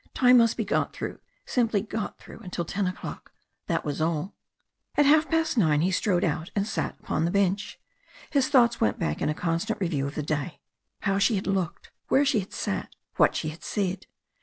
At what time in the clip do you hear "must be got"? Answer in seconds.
0.39-0.93